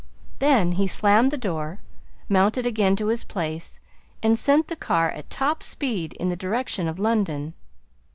[0.39, 1.77] Then he slammed the door,
[2.27, 3.79] mounted again to his place,
[4.23, 7.53] and sent the car at top speed in the direction of London.